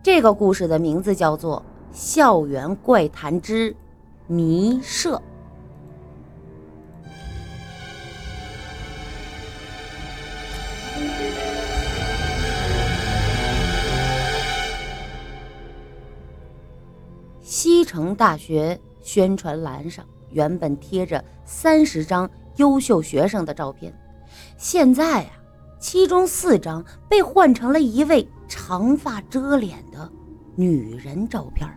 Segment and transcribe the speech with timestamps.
[0.00, 1.62] 这个故事的名字叫做
[1.96, 3.74] 《校园怪谈之
[4.26, 5.16] 迷社》。
[17.42, 23.92] 西城大学宣传栏上原本贴着三十张优秀学生的照片，
[24.56, 25.37] 现在啊，
[25.78, 30.10] 其中四张被换成了一位长发遮脸的
[30.56, 31.68] 女人照片，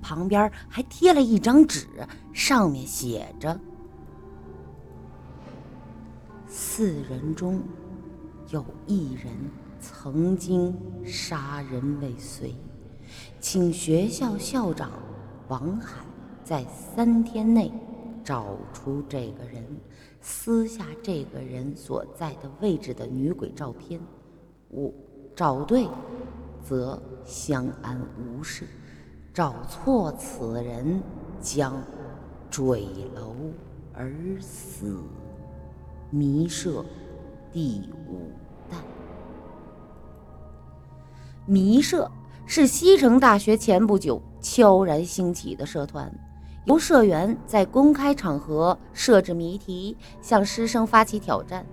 [0.00, 1.86] 旁边还贴了一张纸，
[2.32, 3.58] 上面写着
[6.46, 7.60] ：“四人中
[8.50, 9.32] 有一人
[9.80, 12.54] 曾经杀人未遂，
[13.40, 14.90] 请学校校长。”
[15.48, 16.04] 王海
[16.44, 17.72] 在三天内
[18.28, 19.64] 找出这个人，
[20.20, 23.98] 撕下这个人所在的位置的女鬼照片。
[24.68, 24.94] 五
[25.34, 25.88] 找对，
[26.62, 28.66] 则相安无事；
[29.32, 31.02] 找错此人，
[31.40, 31.82] 将
[32.50, 33.34] 坠楼
[33.94, 35.00] 而死。
[36.10, 36.84] 迷社
[37.50, 38.30] 第五
[38.68, 38.78] 弹。
[41.46, 42.10] 迷社
[42.44, 44.20] 是西城大学前不久。
[44.42, 46.12] 悄然兴起的社团，
[46.68, 51.64] 由社员在公开场合设置谜题，向师生发起挑战。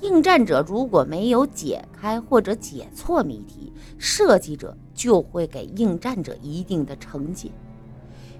[0.00, 7.50] 应战者如果没有解开或者解错谜题，设计者就会给应战者一定的惩戒。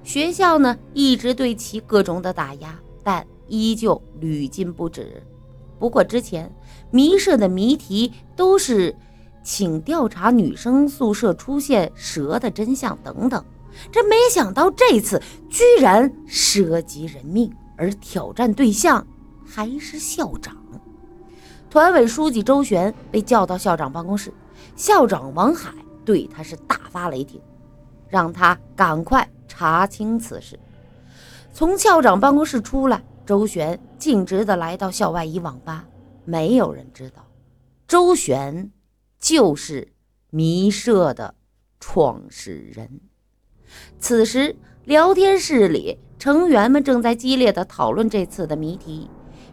[0.04, 5.20] 学校呢，一直对其各种的打压，但依旧屡禁不止。
[5.80, 6.48] 不过之前
[6.92, 8.94] 谜社的谜题都是
[9.42, 13.44] 请调查女生宿舍出现蛇的真相等等。
[13.90, 19.06] 这没想到这次居然涉及人命，而挑战对象
[19.44, 20.56] 还是校长。
[21.70, 24.32] 团委书记周旋被叫到校长办公室，
[24.76, 27.40] 校长王海对他是大发雷霆，
[28.08, 30.58] 让他赶快查清此事。
[31.52, 35.84] 从校长办公室出来，周旋径直的来到校外一网吧。
[36.24, 37.26] 没有人知道，
[37.88, 38.70] 周旋
[39.18, 39.92] 就是
[40.30, 41.34] 迷社的
[41.80, 43.00] 创始人。
[43.98, 49.08] 此时，聊天室里成员们正在激烈的讨论这次的谜题。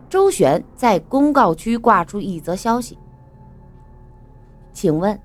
[0.10, 2.98] 周旋在公告区挂出一则消息
[4.74, 5.18] ：“请问，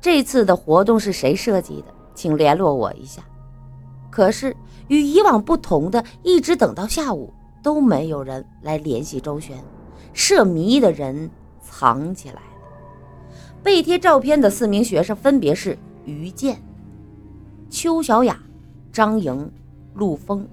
[0.00, 1.94] 这次的活动是谁设计的？
[2.14, 3.22] 请联络我一下。”
[4.10, 4.56] 可是
[4.88, 7.32] 与以往不同的，一直等到下午
[7.62, 9.56] 都没有人来联系周旋。
[10.14, 11.30] 设谜的人
[11.62, 12.40] 藏起来了。
[13.62, 16.62] 被贴照片的四名学生分别是于健。
[17.72, 18.38] 邱小雅、
[18.92, 19.50] 张莹、
[19.94, 20.46] 陆峰，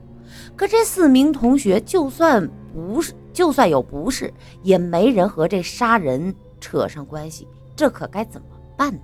[0.56, 8.48] 可这四名同学就算不是，就算有不是，也没人和这杀人扯上关系，这可该怎么
[8.78, 9.00] 办呢？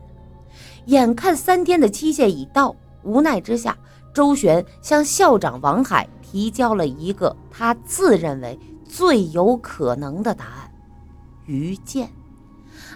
[0.85, 3.77] 眼看三天的期限已到，无奈之下，
[4.13, 10.71] 周旋向校长王海提交了一个他自认为最有可能的答案：
[11.47, 12.09] 于建。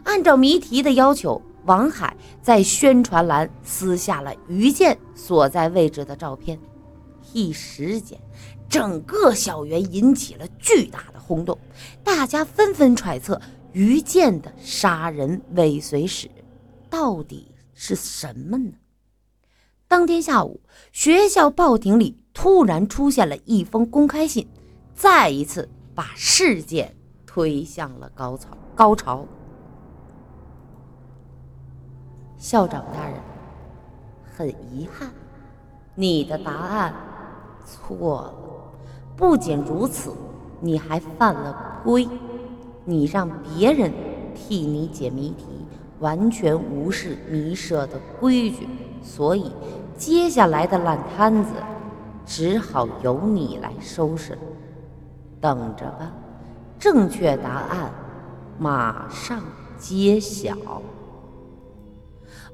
[0.06, 1.42] 按照谜题的要求。
[1.70, 6.60] 王海在宣传栏撕下了于健所在位置的照片，
[7.32, 8.20] 一时间，
[8.68, 11.56] 整个校园引起了巨大的轰动，
[12.04, 13.40] 大家纷纷揣测
[13.72, 16.28] 于健的杀人未遂史
[16.90, 18.72] 到底是什么呢？
[19.88, 24.48] 当天下午，学校报亭里突然出现了一封公开信，
[24.96, 26.98] 再一次把事件
[27.28, 28.58] 推向了高潮。
[28.74, 29.28] 高潮。
[32.40, 33.20] 校长大人，
[34.34, 35.10] 很遗憾，
[35.94, 36.94] 你的答案
[37.66, 38.34] 错了。
[39.18, 40.14] 不仅如此，
[40.62, 42.08] 你还犯了规，
[42.86, 43.92] 你让别人
[44.34, 45.48] 替你解谜题，
[46.00, 48.70] 完全无视谜社的规矩，
[49.04, 49.52] 所以
[49.98, 51.52] 接下来的烂摊子
[52.26, 54.38] 只好由你来收拾。
[55.42, 56.10] 等着吧，
[56.80, 57.92] 正确答案
[58.58, 59.42] 马上
[59.78, 60.56] 揭晓。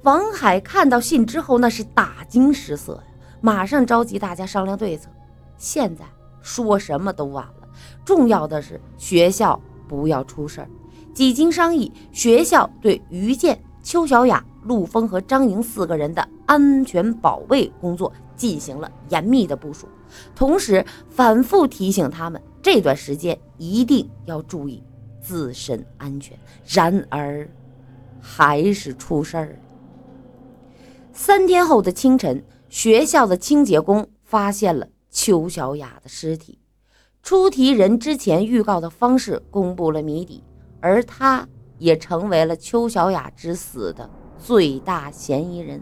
[0.06, 3.04] 王海看到信之后，那是大惊失色呀，
[3.42, 5.10] 马上召集大家商量对策。
[5.58, 6.06] 现在
[6.44, 7.68] 说什么都晚了，
[8.06, 10.70] 重要的是学校不要出事儿。
[11.12, 19.88] 几经商议，学校对于建、邱小雅、陆峰和张莹四个人的安全保卫工作进行了严密的部署，
[20.36, 24.84] 同时反复提醒他们这段时间一定要注意
[25.20, 26.38] 自身安全。
[26.64, 27.50] 然而，
[28.22, 29.56] 还是出事儿了。
[31.18, 36.60] 三天后的清晨，学校的清洁工发现了邱小雅的尸体。
[37.24, 40.44] 出题人之前预告的方式公布了谜底，
[40.82, 41.48] 而他
[41.78, 45.82] 也成为了邱小雅之死的最大嫌疑人。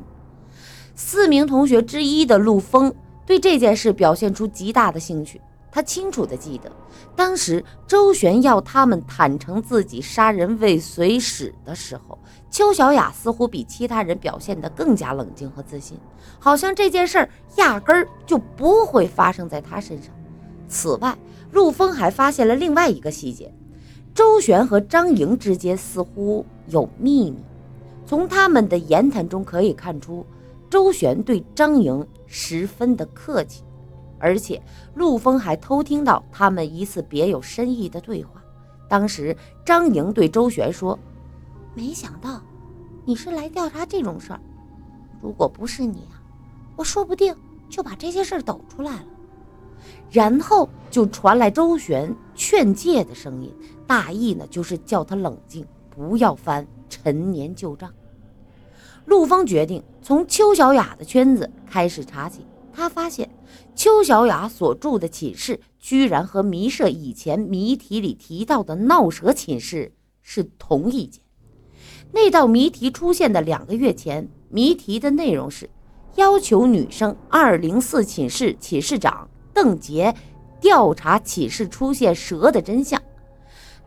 [0.93, 2.93] 四名同学之一的陆峰
[3.25, 5.41] 对这件事表现出极大的兴趣。
[5.73, 6.71] 他清楚地记得，
[7.15, 12.15] 当时周旋要他们坦诚自己杀人未遂史的时候，
[12.51, 15.97] 邱小雅似乎比其他人表现得更加冷静和自信，
[16.37, 20.13] 好像这件事儿压根儿就不会发生在他身上。
[20.67, 21.17] 此外，
[21.51, 23.51] 陆峰还发现了另外一个细节：
[24.13, 27.37] 周旋和张莹之间似乎有秘密。
[28.05, 30.23] 从他们的言谈中可以看出，
[30.69, 33.63] 周旋对张莹十分的客气。
[34.23, 34.61] 而且，
[34.95, 38.41] 陆峰还偷听到他们一次别有深意的对话。
[38.87, 39.35] 当时，
[39.65, 40.97] 张莹对周旋说
[41.75, 42.41] ：“没想到
[43.03, 44.39] 你是来调查这种事儿。
[45.21, 46.23] 如果不是你啊，
[46.77, 47.35] 我说不定
[47.67, 49.07] 就把这些事儿抖出来了。”
[50.09, 53.53] 然后就传来周旋劝诫的声音，
[53.85, 57.91] 大意呢就是叫他冷静，不要翻陈年旧账。
[59.03, 62.45] 陆峰决定从邱小雅的圈子开始查起。
[62.75, 63.29] 他发现
[63.75, 71.21] 邱小雅所住的寝室居然和谜社以前谜题里提到的闹蛇寝室是同一间。
[72.11, 75.69] 那道谜题出现的两个月前，谜题的内容是
[76.15, 80.13] 要求女生二零四寝室寝室长邓杰
[80.59, 83.01] 调查寝室出现蛇的真相。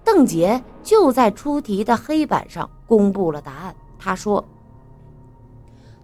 [0.04, 3.74] 邓杰就在出题的黑板上公布了答案。
[3.98, 4.44] 他说：“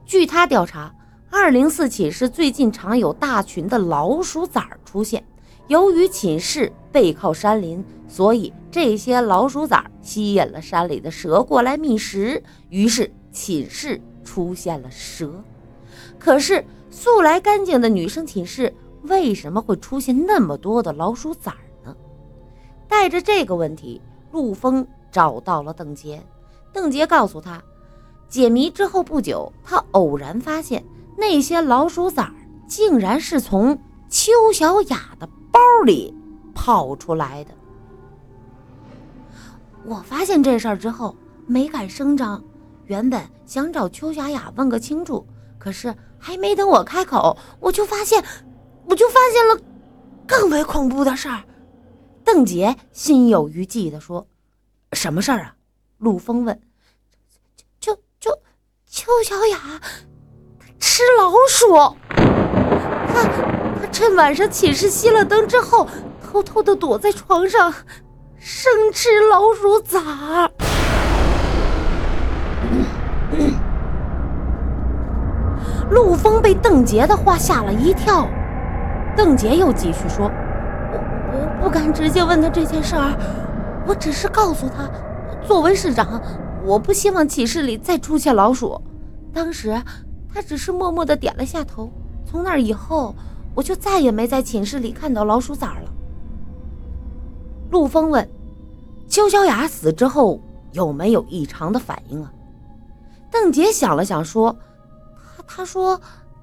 [0.05, 0.93] 据他调查。”
[1.34, 5.25] 二零四寝室最近常有大群的老鼠崽儿出现，
[5.67, 15.32] 由于寝室背靠山林，所以这些老鼠崽儿吸引了山里的蛇过来觅食，于是寝室出现了蛇。
[16.19, 18.73] 可是素来干净的女生寝室
[19.05, 21.96] 为什么会出现那么多的老鼠崽儿呢？
[22.87, 24.02] 带着这个问题，
[24.32, 26.23] 陆峰找到了邓杰。
[26.75, 27.61] 邓杰告诉他，
[28.29, 30.84] 解谜之后不久，他偶然发现。
[31.17, 32.31] 那些老鼠崽
[32.67, 33.79] 竟然是从
[34.09, 36.14] 邱小雅的包里
[36.55, 37.50] 跑出来的。
[39.85, 41.14] 我发现这事儿之后
[41.47, 42.43] 没敢声张，
[42.87, 45.26] 原本想找邱小雅问个清楚，
[45.59, 48.25] 可是还没等我开口，我就发现，
[48.87, 49.61] 我就发现了
[50.26, 51.43] 更为恐怖的事儿。
[52.25, 54.25] 邓杰心有余悸地说
[54.93, 55.56] ：“什么事儿啊？”
[55.99, 56.61] 陆峰问。
[57.81, 58.31] “就就
[58.87, 59.81] 邱小雅。”
[60.94, 63.23] 吃老鼠，他
[63.81, 65.89] 他趁晚上寝室熄了灯之后，
[66.23, 67.73] 偷偷的躲在床上，
[68.39, 70.50] 生吃老鼠崽儿。
[75.91, 78.29] 陆峰被邓杰的话吓了一跳，
[79.17, 80.31] 邓杰又继续说
[80.93, 81.00] ：“我
[81.33, 83.15] 我不敢直接问他这件事儿，
[83.87, 84.91] 我只是告诉他，
[85.49, 86.21] 作为市长，
[86.67, 88.79] 我不希望寝室里再出现老鼠。
[89.33, 89.75] 当时。”
[90.32, 91.90] 他只是默默的点了下头。
[92.25, 93.14] 从那以后，
[93.55, 95.93] 我就再也没在寝室里看到老鼠崽了。
[97.70, 98.26] 陆峰问
[99.08, 100.40] ：“邱小雅死之后
[100.73, 102.32] 有没有异常的反应啊？”
[103.31, 104.56] 邓杰想了想说
[105.37, 106.00] ：“他他说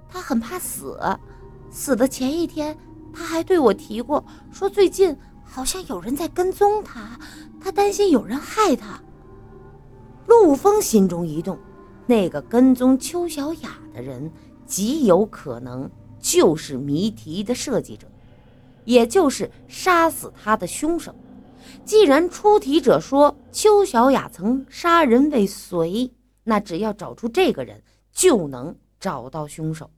[0.08, 1.00] 他很怕死，
[1.72, 2.78] 死的前一天
[3.14, 7.18] 他还对我提过，说最近好像有人在跟踪他，
[7.60, 9.00] 他担心有人害他。”
[10.28, 11.58] 陆峰心中一动。
[12.10, 14.32] 那个跟踪邱小雅的人，
[14.66, 15.88] 极有可能
[16.20, 18.08] 就是谜题的设计者，
[18.84, 21.14] 也就是杀死他的凶手。
[21.86, 26.12] 既然出题者说邱小雅曾杀人未遂，
[26.44, 27.80] 那只要找出这个人，
[28.12, 29.92] 就能找到凶手。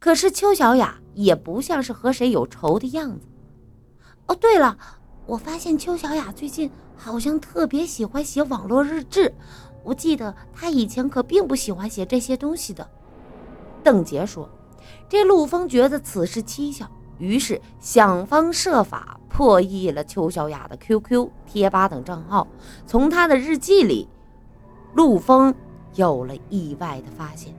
[0.00, 3.28] 可是邱小雅也不像是和谁有仇的样子。
[4.26, 4.76] 哦，对了，
[5.24, 9.32] 我发现邱小雅最近好像特别喜欢写网络日志。
[9.84, 12.88] 我记得他以前可并不喜欢写这些东西的。
[13.82, 14.48] 邓杰说
[15.08, 16.86] ：“这陆峰觉得此事蹊跷，
[17.18, 22.48] 于是想方设法破译了邱小雅的 QQ、贴吧等账号。
[22.86, 24.08] 从他的日记里，
[24.94, 25.54] 陆峰
[25.94, 27.54] 有了意外的发现。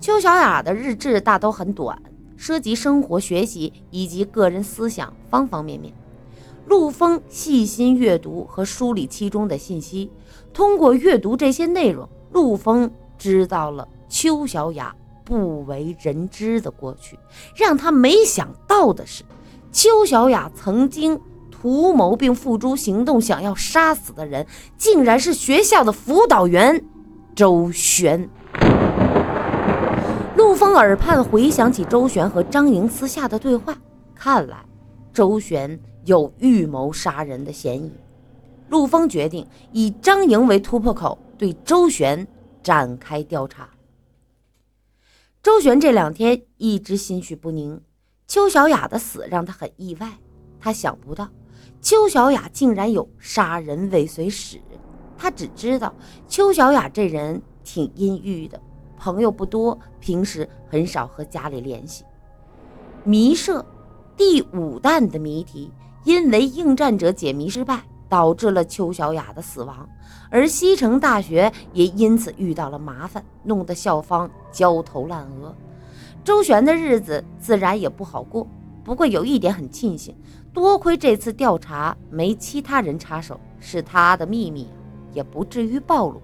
[0.00, 1.98] 邱小雅的日志大都很短，
[2.36, 5.94] 涉及生活、学习以及个人思想方方面面。
[6.66, 10.10] 陆峰细心阅读和梳理其中的信息。”
[10.52, 14.94] 通过阅读这些内容，陆峰知道了邱小雅
[15.24, 17.18] 不为人知的过去。
[17.56, 19.24] 让他没想到的是，
[19.72, 26.84] 邱小雅曾经图谋并付诸行动，想要杀死的人，竟然是学校的辅导员
[27.34, 28.28] 周旋。
[30.36, 33.76] 陆峰耳畔回想起周旋和张莹私下的对话，
[34.14, 34.58] 看来
[35.12, 37.92] 周旋有预谋杀人的嫌疑。
[38.68, 42.26] 陆峰决定以张莹为突破口，对周旋
[42.62, 43.68] 展开调查。
[45.42, 47.80] 周旋这两天一直心绪不宁，
[48.26, 50.10] 邱小雅的死让他很意外。
[50.58, 51.28] 他想不到
[51.82, 54.58] 邱小雅竟然有杀人未遂史。
[55.18, 55.94] 他只知道
[56.26, 58.60] 邱小雅这人挺阴郁的，
[58.96, 62.04] 朋友不多，平时很少和家里联系。
[63.04, 63.64] 迷社
[64.16, 65.70] 第五弹的谜题，
[66.04, 69.88] 因为应战者解谜失败，导致了邱小雅的死亡，
[70.30, 75.54] 而西城大学也因此遇到了麻烦，弄得校方焦头烂额。
[76.22, 78.46] 周旋的日子自然也不好过。
[78.84, 80.14] 不过有一点很庆幸，
[80.52, 84.68] 多亏这次调查没其他人插手，是他的秘密
[85.12, 86.20] 也不至于暴露。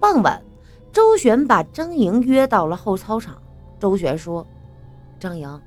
[0.00, 0.42] 傍晚，
[0.90, 3.36] 周旋把张莹约到了后操场。
[3.78, 4.46] 周旋说。
[5.20, 5.60] 张莹，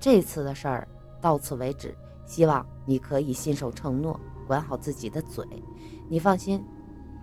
[0.00, 0.88] 这次的事儿
[1.20, 5.44] 到此为止，希望你可以信守承诺，管好自己的嘴。
[6.08, 6.64] 你放心，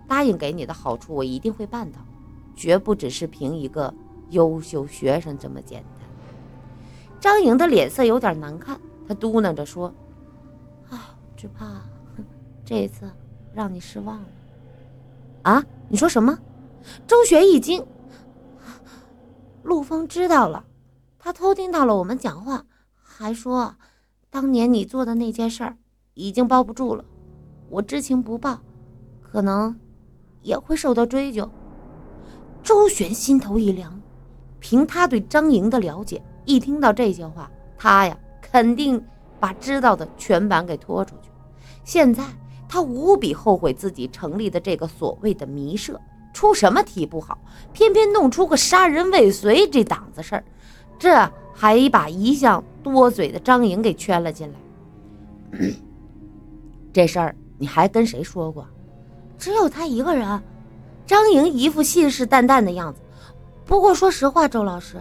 [0.06, 1.98] 答应给你的好处我一定会办到，
[2.54, 3.92] 绝不只是凭一个
[4.30, 6.08] 优秀学生这么简单。
[7.20, 9.92] 张莹的脸色有点难看，她嘟囔着说
[10.90, 11.80] ：“啊，只怕
[12.64, 13.10] 这一次
[13.52, 14.28] 让你失望了。”
[15.42, 16.38] 啊，你说什么？
[17.06, 17.82] 周雪一惊，
[19.62, 20.64] 陆枫知道了。
[21.18, 22.62] 他偷听到了我们讲话，
[23.16, 23.76] 还说，
[24.28, 25.76] 当年你做的那件事儿
[26.14, 27.04] 已经包不住了。
[27.68, 28.58] 我知情不报，
[29.20, 29.78] 可能
[30.42, 31.48] 也会受到追究。
[32.60, 34.00] 周旋心头一凉，
[34.58, 39.00] 凭他对张莹的了解，一听到这些话，他呀肯定
[39.38, 41.30] 把知道的全版给拖出去。
[41.84, 42.24] 现在
[42.68, 46.00] 他无比后悔自己成立的这个所谓的迷社，
[46.32, 47.38] 出什么题不好，
[47.72, 50.44] 偏偏弄出个杀人未遂这档子事儿。
[50.98, 55.60] 这还把一向多嘴的张莹给圈了进来。
[56.92, 58.66] 这事儿你还跟谁说过？
[59.38, 60.42] 只有他一个人。
[61.06, 63.00] 张莹一副信誓旦旦的样子。
[63.66, 64.96] 不过说实话，周老师，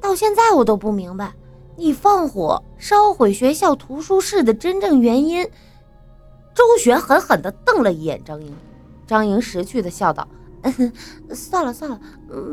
[0.00, 1.32] 到现在我都不明白，
[1.76, 5.44] 你放火烧毁学校图书室的真正原因。
[6.54, 8.54] 周旋狠狠地瞪了一眼张莹。
[9.06, 10.28] 张莹识趣的笑道
[11.34, 12.00] ：“算了算了，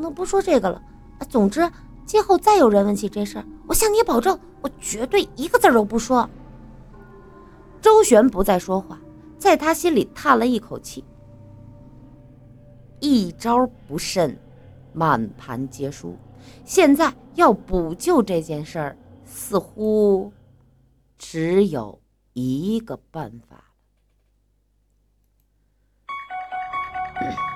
[0.02, 0.82] 那不说这个了。
[1.30, 1.70] 总之。”
[2.10, 6.28] 今后再有人问起这事儿，我向你保证，我绝对一个字都不说。
[7.80, 9.00] 周旋不再说话，
[9.38, 11.06] 在他心里叹了一口气。
[13.00, 14.36] 一招不慎，
[14.92, 16.18] 满盘皆输。
[16.66, 20.34] 现在要补救这件事儿，似乎
[21.16, 22.02] 只有
[22.34, 23.56] 一个办法
[27.22, 27.38] 了。